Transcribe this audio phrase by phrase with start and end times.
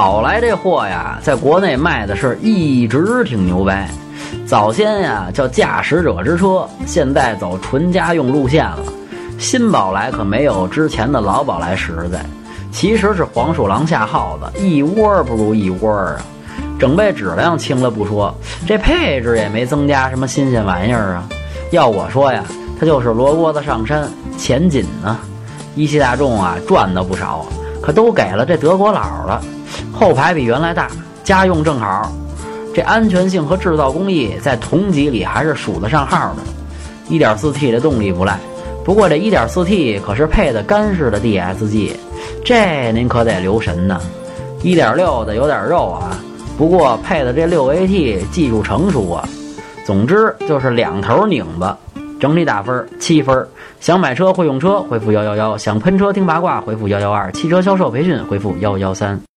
[0.00, 3.90] 宝来这货呀，在国内卖的是一直挺牛掰。
[4.46, 8.78] 早先呀叫驾驶者之车，现在走纯家用路线了。
[9.40, 12.24] 新宝来可没有之前的老宝来实在，
[12.70, 16.16] 其实是黄鼠狼下耗子，一窝不如一窝啊。
[16.78, 18.32] 整备质量轻了不说，
[18.68, 21.28] 这配置也没增加什么新鲜玩意儿啊。
[21.72, 22.44] 要我说呀，
[22.78, 24.08] 它就是罗锅子上山，
[24.38, 25.18] 钱紧呢。
[25.74, 27.44] 一汽大众啊赚的不少，
[27.82, 29.42] 可都给了这德国佬了。
[29.92, 30.88] 后排比原来大，
[31.24, 32.12] 家用正好，
[32.74, 36.42] 这安全性和制造工艺在同级里还是数得上号的。
[37.10, 38.38] 1.4T 的动力不赖，
[38.84, 41.92] 不过这 1.4T 可是配的干式的 DSG，
[42.44, 44.00] 这您可得留神呢。
[44.62, 46.18] 1.6的有点肉啊，
[46.58, 49.28] 不过配的这 6AT 技术成熟啊。
[49.86, 51.78] 总之就是两头拧巴，
[52.18, 53.46] 整理打分七分。
[53.80, 59.20] 想买车会用车回复幺幺幺，想喷车听八卦回复幺幺二，汽车销售培训回复幺幺三。